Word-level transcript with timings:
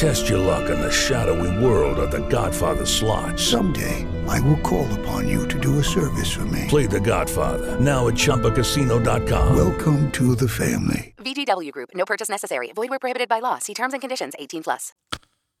Test 0.00 0.30
your 0.30 0.38
luck 0.38 0.70
in 0.70 0.80
the 0.80 0.90
shadowy 0.90 1.62
world 1.62 1.98
of 1.98 2.10
The 2.10 2.26
Godfather 2.30 2.86
slot. 2.86 3.38
Someday, 3.38 4.06
I 4.26 4.40
will 4.40 4.56
call 4.62 4.88
upon 5.00 5.28
you 5.28 5.46
to 5.48 5.60
do 5.60 5.78
a 5.78 5.84
service 5.84 6.32
for 6.32 6.46
me. 6.46 6.64
Play 6.68 6.86
The 6.86 7.00
Godfather 7.00 7.78
now 7.78 8.08
at 8.08 8.14
ChumbaCasino.com. 8.14 9.54
Welcome 9.54 10.10
to 10.12 10.34
the 10.34 10.48
family. 10.48 11.12
VGW 11.18 11.70
Group. 11.72 11.90
No 11.94 12.06
purchase 12.06 12.30
necessary. 12.30 12.72
Void 12.74 12.88
where 12.88 12.98
prohibited 12.98 13.28
by 13.28 13.40
law. 13.40 13.58
See 13.58 13.74
terms 13.74 13.92
and 13.92 14.00
conditions. 14.00 14.32
18 14.38 14.62
plus. 14.62 14.94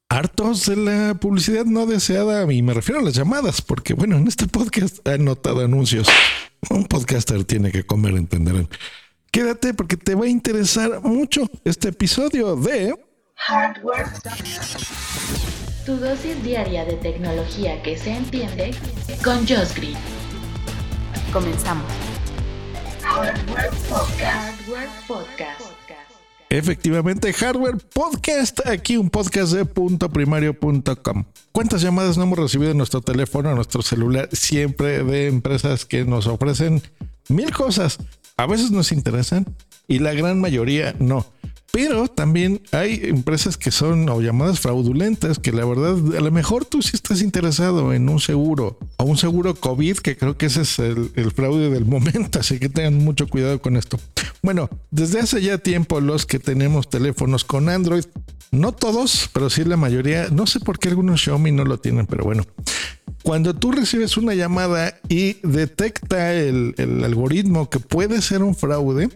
hartos 0.08 0.66
de 0.66 0.76
la 0.76 1.14
publicidad 1.20 1.66
no 1.66 1.84
deseada 1.84 2.50
y 2.50 2.62
me 2.62 2.72
refiero 2.72 3.00
a 3.00 3.04
las 3.04 3.14
llamadas 3.14 3.60
porque 3.60 3.92
bueno 3.94 4.16
en 4.16 4.26
este 4.26 4.48
podcast 4.48 5.06
han 5.06 5.24
notado 5.24 5.60
anuncios 5.60 6.08
un 6.70 6.86
podcaster 6.86 7.44
tiene 7.44 7.70
que 7.70 7.84
comer 7.84 8.14
entenderán 8.14 8.68
quédate 9.30 9.72
porque 9.72 9.96
te 9.96 10.16
va 10.16 10.24
a 10.24 10.28
interesar 10.28 11.00
mucho 11.02 11.48
este 11.64 11.90
episodio 11.90 12.56
de 12.56 12.92
Hardware. 13.46 14.06
Tu 15.86 15.96
dosis 15.96 16.42
diaria 16.42 16.84
de 16.84 16.92
tecnología 16.96 17.82
que 17.82 17.96
se 17.96 18.10
entiende 18.10 18.74
con 19.24 19.38
Josh 19.48 19.74
Green. 19.74 19.96
Comenzamos. 21.32 21.90
Hardware 23.02 23.70
Podcast. 23.88 24.60
Hardware 24.60 24.88
Podcast. 25.08 25.60
efectivamente 26.50 27.32
Hardware 27.32 27.78
Podcast 27.78 28.66
aquí 28.66 28.96
un 28.96 29.08
podcast 29.08 29.52
de 29.52 29.64
punto 29.64 30.10
primario.com 30.10 31.24
cuántas 31.52 31.80
llamadas 31.80 32.18
no 32.18 32.24
hemos 32.24 32.38
recibido 32.38 32.72
en 32.72 32.76
nuestro 32.76 33.00
teléfono 33.00 33.50
en 33.50 33.54
nuestro 33.54 33.82
celular 33.82 34.28
siempre 34.32 35.04
de 35.04 35.28
empresas 35.28 35.86
que 35.86 36.04
nos 36.04 36.26
ofrecen 36.26 36.82
mil 37.28 37.52
cosas 37.52 37.98
a 38.36 38.46
veces 38.46 38.72
nos 38.72 38.90
interesan 38.90 39.46
y 39.86 40.00
la 40.00 40.12
gran 40.12 40.40
mayoría 40.40 40.94
no 40.98 41.24
pero 41.72 42.08
también 42.08 42.60
hay 42.72 43.00
empresas 43.04 43.56
que 43.56 43.70
son 43.70 44.08
o 44.08 44.20
llamadas 44.20 44.60
fraudulentas 44.60 45.38
que 45.38 45.52
la 45.52 45.64
verdad 45.64 45.96
a 46.16 46.20
lo 46.20 46.30
mejor 46.30 46.64
tú 46.64 46.82
sí 46.82 46.92
estás 46.94 47.22
interesado 47.22 47.92
en 47.92 48.08
un 48.08 48.20
seguro 48.20 48.78
o 48.96 49.04
un 49.04 49.16
seguro 49.16 49.54
COVID 49.54 49.98
que 49.98 50.16
creo 50.16 50.36
que 50.36 50.46
ese 50.46 50.62
es 50.62 50.78
el, 50.78 51.10
fraude 51.34 51.70
del 51.70 51.84
momento 51.84 52.38
así 52.40 52.58
que 52.58 52.68
tengan 52.68 52.98
mucho 52.98 53.28
cuidado 53.28 53.60
con 53.60 53.76
esto. 53.76 53.98
Bueno 54.42 54.68
desde 54.90 55.20
hace 55.20 55.40
ya 55.42 55.58
tiempo 55.58 56.00
los 56.00 56.26
que 56.26 56.38
tenemos 56.38 56.88
teléfonos 56.90 57.44
con 57.44 57.68
Android 57.68 58.04
no 58.50 58.72
todos 58.72 59.30
pero 59.32 59.48
sí 59.48 59.64
la 59.64 59.76
mayoría 59.76 60.28
no 60.30 60.46
sé 60.46 60.60
por 60.60 60.78
qué 60.78 60.88
algunos 60.88 61.22
Xiaomi 61.22 61.52
no 61.52 61.64
lo 61.64 61.78
tienen 61.78 62.06
pero 62.06 62.24
bueno. 62.24 62.44
Cuando 63.22 63.54
tú 63.54 63.70
recibes 63.70 64.16
una 64.16 64.34
llamada 64.34 64.98
y 65.08 65.36
detecta 65.46 66.32
el, 66.32 66.74
algoritmo 67.04 67.68
que 67.68 67.78
puede 67.78 68.22
ser 68.22 68.42
un 68.42 68.54
fraude, 68.54 69.10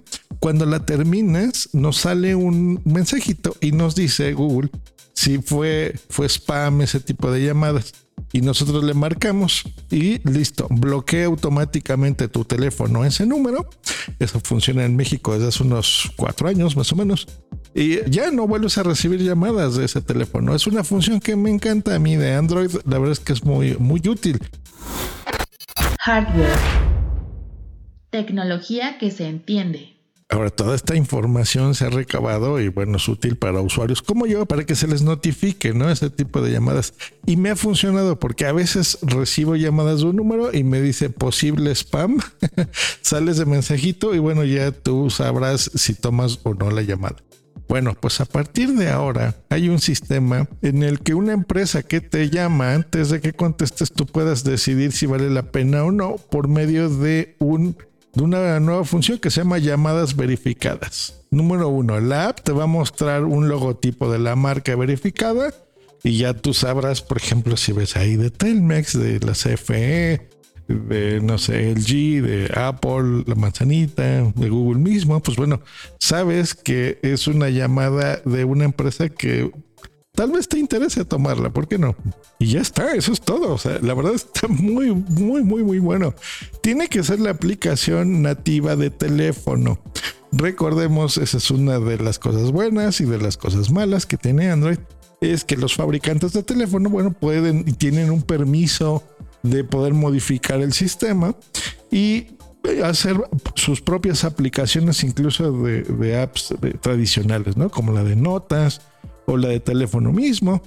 cuando 0.44 0.66
la 0.66 0.84
terminas 0.84 1.70
nos 1.72 1.96
sale 1.96 2.34
un 2.34 2.82
mensajito 2.84 3.56
y 3.62 3.72
nos 3.72 3.94
dice 3.94 4.34
Google 4.34 4.68
si 5.14 5.38
fue, 5.38 5.94
fue 6.10 6.28
spam 6.28 6.82
ese 6.82 7.00
tipo 7.00 7.32
de 7.32 7.46
llamadas. 7.46 7.94
Y 8.30 8.42
nosotros 8.42 8.84
le 8.84 8.92
marcamos 8.92 9.62
y 9.90 10.18
listo, 10.28 10.66
bloquea 10.68 11.24
automáticamente 11.24 12.28
tu 12.28 12.44
teléfono 12.44 13.06
ese 13.06 13.24
número. 13.24 13.70
Eso 14.18 14.38
funciona 14.38 14.84
en 14.84 14.96
México 14.96 15.32
desde 15.32 15.48
hace 15.48 15.62
unos 15.62 16.12
cuatro 16.14 16.46
años 16.46 16.76
más 16.76 16.92
o 16.92 16.96
menos. 16.96 17.26
Y 17.74 18.06
ya 18.10 18.30
no 18.30 18.46
vuelves 18.46 18.76
a 18.76 18.82
recibir 18.82 19.22
llamadas 19.22 19.76
de 19.76 19.86
ese 19.86 20.02
teléfono. 20.02 20.54
Es 20.54 20.66
una 20.66 20.84
función 20.84 21.20
que 21.20 21.36
me 21.36 21.48
encanta 21.48 21.94
a 21.94 21.98
mí 21.98 22.16
de 22.16 22.34
Android. 22.34 22.70
La 22.84 22.98
verdad 22.98 23.12
es 23.12 23.20
que 23.20 23.32
es 23.32 23.42
muy, 23.44 23.78
muy 23.78 24.02
útil. 24.06 24.38
Hardware. 26.00 26.58
Tecnología 28.10 28.98
que 28.98 29.10
se 29.10 29.26
entiende. 29.26 29.93
Ahora, 30.34 30.50
toda 30.50 30.74
esta 30.74 30.96
información 30.96 31.76
se 31.76 31.86
ha 31.86 31.90
recabado 31.90 32.60
y 32.60 32.66
bueno, 32.66 32.96
es 32.96 33.06
útil 33.06 33.36
para 33.36 33.60
usuarios 33.60 34.02
como 34.02 34.26
yo, 34.26 34.46
para 34.46 34.64
que 34.64 34.74
se 34.74 34.88
les 34.88 35.02
notifique, 35.02 35.72
¿no? 35.72 35.88
Ese 35.88 36.10
tipo 36.10 36.42
de 36.42 36.50
llamadas. 36.50 36.92
Y 37.24 37.36
me 37.36 37.50
ha 37.50 37.56
funcionado 37.56 38.18
porque 38.18 38.44
a 38.46 38.52
veces 38.52 38.98
recibo 39.02 39.54
llamadas 39.54 40.00
de 40.00 40.06
un 40.06 40.16
número 40.16 40.52
y 40.52 40.64
me 40.64 40.80
dice 40.80 41.08
posible 41.08 41.70
spam. 41.70 42.18
Sales 43.00 43.36
de 43.36 43.46
mensajito 43.46 44.12
y 44.12 44.18
bueno, 44.18 44.42
ya 44.42 44.72
tú 44.72 45.08
sabrás 45.08 45.70
si 45.72 45.94
tomas 45.94 46.40
o 46.42 46.52
no 46.52 46.68
la 46.72 46.82
llamada. 46.82 47.16
Bueno, 47.68 47.94
pues 47.94 48.20
a 48.20 48.24
partir 48.24 48.72
de 48.74 48.88
ahora 48.88 49.36
hay 49.50 49.68
un 49.68 49.78
sistema 49.78 50.48
en 50.62 50.82
el 50.82 50.98
que 50.98 51.14
una 51.14 51.32
empresa 51.32 51.84
que 51.84 52.00
te 52.00 52.28
llama 52.28 52.74
antes 52.74 53.08
de 53.10 53.20
que 53.20 53.34
contestes 53.34 53.92
tú 53.92 54.04
puedas 54.04 54.42
decidir 54.42 54.90
si 54.90 55.06
vale 55.06 55.30
la 55.30 55.52
pena 55.52 55.84
o 55.84 55.92
no 55.92 56.16
por 56.16 56.48
medio 56.48 56.90
de 56.90 57.36
un 57.38 57.76
de 58.14 58.22
una 58.22 58.60
nueva 58.60 58.84
función 58.84 59.18
que 59.18 59.30
se 59.30 59.40
llama 59.40 59.58
llamadas 59.58 60.16
verificadas. 60.16 61.20
Número 61.30 61.68
uno, 61.68 62.00
la 62.00 62.28
app 62.28 62.40
te 62.40 62.52
va 62.52 62.64
a 62.64 62.68
mostrar 62.68 63.24
un 63.24 63.48
logotipo 63.48 64.10
de 64.10 64.18
la 64.18 64.36
marca 64.36 64.76
verificada 64.76 65.52
y 66.02 66.18
ya 66.18 66.34
tú 66.34 66.54
sabrás, 66.54 67.02
por 67.02 67.16
ejemplo, 67.16 67.56
si 67.56 67.72
ves 67.72 67.96
ahí 67.96 68.16
de 68.16 68.30
Telmex, 68.30 68.98
de 68.98 69.20
la 69.20 69.32
CFE, 69.32 70.28
de 70.68 71.20
no 71.22 71.38
sé, 71.38 71.72
LG, 71.74 72.22
de 72.22 72.50
Apple, 72.54 73.24
la 73.26 73.34
manzanita, 73.34 74.32
de 74.34 74.48
Google 74.48 74.80
mismo, 74.80 75.20
pues 75.20 75.36
bueno, 75.36 75.60
sabes 75.98 76.54
que 76.54 76.98
es 77.02 77.26
una 77.26 77.48
llamada 77.50 78.20
de 78.24 78.44
una 78.44 78.64
empresa 78.64 79.08
que 79.08 79.50
tal 80.14 80.30
vez 80.30 80.48
te 80.48 80.58
interese 80.58 81.04
tomarla, 81.04 81.50
¿por 81.50 81.66
qué 81.66 81.78
no? 81.78 81.96
Y 82.38 82.46
ya 82.46 82.60
está, 82.60 82.94
eso 82.94 83.12
es 83.12 83.20
todo. 83.20 83.52
O 83.52 83.58
sea, 83.58 83.78
la 83.80 83.94
verdad 83.94 84.14
está 84.14 84.48
muy, 84.48 84.92
muy, 84.92 85.42
muy, 85.42 85.62
muy 85.62 85.78
bueno. 85.78 86.14
Tiene 86.62 86.88
que 86.88 87.02
ser 87.02 87.20
la 87.20 87.30
aplicación 87.30 88.22
nativa 88.22 88.76
de 88.76 88.90
teléfono. 88.90 89.78
Recordemos, 90.32 91.16
esa 91.18 91.36
es 91.36 91.50
una 91.50 91.78
de 91.78 91.98
las 91.98 92.18
cosas 92.18 92.52
buenas 92.52 93.00
y 93.00 93.04
de 93.04 93.18
las 93.18 93.36
cosas 93.36 93.70
malas 93.70 94.06
que 94.06 94.16
tiene 94.16 94.50
Android. 94.50 94.78
Es 95.20 95.44
que 95.44 95.56
los 95.56 95.74
fabricantes 95.74 96.32
de 96.32 96.42
teléfono, 96.42 96.90
bueno, 96.90 97.12
pueden 97.12 97.60
y 97.66 97.72
tienen 97.72 98.10
un 98.10 98.22
permiso 98.22 99.02
de 99.42 99.62
poder 99.64 99.94
modificar 99.94 100.60
el 100.60 100.72
sistema 100.72 101.36
y 101.90 102.28
hacer 102.82 103.20
sus 103.54 103.80
propias 103.80 104.24
aplicaciones, 104.24 105.04
incluso 105.04 105.52
de, 105.52 106.20
apps 106.20 106.54
de, 106.60 106.72
tradicionales, 106.72 107.56
¿no? 107.56 107.68
Como 107.68 107.92
la 107.92 108.02
de 108.02 108.16
notas 108.16 108.80
o 109.26 109.36
la 109.36 109.48
de 109.48 109.60
teléfono 109.60 110.12
mismo. 110.12 110.62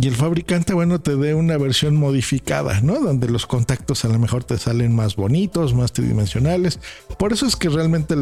Y 0.00 0.08
el 0.08 0.14
fabricante, 0.14 0.72
bueno, 0.72 1.00
te 1.00 1.16
dé 1.16 1.34
una 1.34 1.58
versión 1.58 1.94
modificada, 1.94 2.80
¿no? 2.80 3.00
Donde 3.00 3.28
los 3.28 3.46
contactos 3.46 4.04
a 4.06 4.08
lo 4.08 4.18
mejor 4.18 4.44
te 4.44 4.56
salen 4.56 4.94
más 4.94 5.14
bonitos, 5.14 5.74
más 5.74 5.92
tridimensionales. 5.92 6.80
Por 7.18 7.34
eso 7.34 7.46
es 7.46 7.54
que 7.54 7.68
realmente 7.68 8.14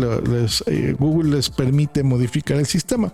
eh, 0.66 0.96
Google 0.98 1.36
les 1.36 1.50
permite 1.50 2.02
modificar 2.02 2.58
el 2.58 2.66
sistema. 2.66 3.12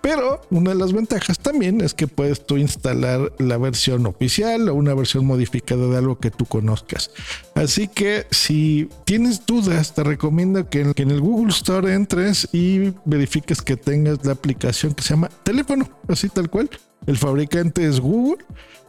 Pero 0.00 0.42
una 0.50 0.70
de 0.70 0.76
las 0.76 0.92
ventajas 0.92 1.40
también 1.40 1.80
es 1.80 1.92
que 1.92 2.06
puedes 2.06 2.46
tú 2.46 2.56
instalar 2.56 3.32
la 3.38 3.58
versión 3.58 4.06
oficial 4.06 4.68
o 4.68 4.74
una 4.74 4.94
versión 4.94 5.26
modificada 5.26 5.88
de 5.88 5.96
algo 5.96 6.18
que 6.18 6.30
tú 6.30 6.44
conozcas. 6.44 7.10
Así 7.54 7.88
que 7.88 8.26
si 8.30 8.88
tienes 9.04 9.46
dudas, 9.46 9.94
te 9.94 10.02
recomiendo 10.02 10.68
que, 10.68 10.80
en 10.80 11.10
el 11.10 11.20
Google 11.20 11.50
Store 11.50 11.92
entres 11.92 12.48
y 12.52 12.92
verifiques 13.04 13.62
que 13.62 13.76
tengas 13.76 14.24
la 14.24 14.32
aplicación 14.32 14.92
que 14.94 15.02
se 15.02 15.10
llama 15.10 15.30
teléfono, 15.44 15.88
así 16.08 16.28
tal 16.28 16.50
cual 16.50 16.68
el 17.06 17.16
fabricante 17.16 17.86
es 17.86 18.00
Google 18.00 18.44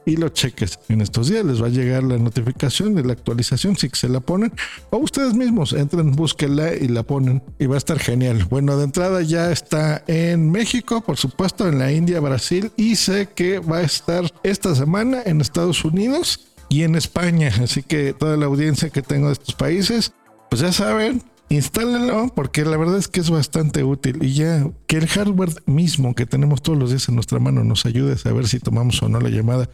y 0.06 0.18
lo 0.18 0.30
cheques. 0.30 0.80
En 0.90 1.02
estos 1.02 1.30
días 1.30 1.46
les 1.46 1.62
va 1.62 1.68
a 1.68 1.70
llegar 1.70 2.04
la 2.04 2.18
notificación 2.18 2.96
de 2.96 3.04
la 3.04 3.14
actualización 3.14 3.76
si 3.76 3.90
se 3.94 4.10
la 4.10 4.20
ponen 4.20 4.52
o 4.90 4.98
ustedes 4.98 5.34
mismos 5.34 5.74
entren, 5.74 6.12
búsquenla 6.12 6.76
y 6.76 6.88
la 6.88 7.04
ponen 7.04 7.44
y 7.60 7.66
va 7.66 7.76
a 7.76 7.78
estar 7.78 8.00
genial. 8.00 8.46
Bueno, 8.50 8.78
de 8.78 8.86
entrada 8.86 9.22
ya 9.22 9.52
está 9.52 10.04
en 10.08 10.52
México, 10.52 11.02
por 11.02 11.18
supuesto, 11.18 11.68
en 11.68 11.80
la 11.80 11.92
India, 11.92 12.20
Brasil 12.20 12.72
y 12.78 12.96
sé 12.96 13.30
que 13.34 13.60
va 13.60 13.78
a 13.78 13.84
estar 13.84 14.32
esta 14.44 14.74
semana 14.76 15.22
en 15.26 15.42
Estados 15.42 15.84
Unidos 15.86 16.55
y 16.70 16.84
en 16.84 16.96
España. 16.96 17.52
Así 17.62 17.84
que 17.84 18.14
toda 18.14 18.38
la 18.38 18.46
audiencia 18.46 18.90
que 18.90 19.02
tengo 19.02 19.28
de 19.28 19.34
estos 19.34 19.56
países, 19.56 20.14
pues 20.50 20.62
ya 20.62 20.72
saben, 20.72 21.24
instálenlo 21.50 22.32
porque 22.36 22.66
la 22.66 22.78
verdad 22.78 22.98
es 22.98 23.08
que 23.08 23.20
es 23.20 23.30
bastante 23.30 23.84
útil 23.84 24.24
y 24.24 24.34
ya 24.34 24.70
que 24.88 24.98
el 24.98 25.08
hardware 25.08 25.64
mismo 25.66 26.16
que 26.16 26.26
tenemos 26.26 26.62
todos 26.62 26.78
los 26.78 26.90
días 26.90 27.08
en 27.10 27.16
nuestra 27.16 27.40
mano 27.40 27.64
nos 27.64 27.86
ayude 27.86 28.14
a 28.14 28.18
saber 28.18 28.48
si 28.48 28.60
tomamos 28.60 29.02
o 29.02 29.10
no 29.10 29.20
la 29.20 29.30
llamada, 29.30 29.70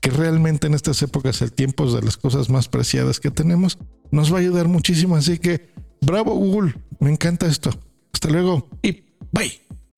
que 0.00 0.10
realmente 0.10 0.66
en 0.66 0.74
estas 0.74 1.00
épocas 1.02 1.42
el 1.42 1.52
tiempo 1.52 1.86
es 1.86 1.92
de 1.92 2.02
las 2.02 2.16
cosas 2.16 2.50
más 2.50 2.68
preciadas 2.68 3.20
que 3.20 3.30
tenemos, 3.30 3.78
nos 4.10 4.32
va 4.32 4.38
a 4.38 4.40
ayudar 4.40 4.68
muchísimo. 4.68 5.16
Así 5.16 5.38
que 5.38 5.70
bravo 6.00 6.34
Google, 6.34 6.74
me 6.98 7.10
encanta 7.10 7.46
esto. 7.46 7.70
Hasta 8.12 8.28
luego 8.28 8.68
y 8.82 9.04
bye. 9.32 9.61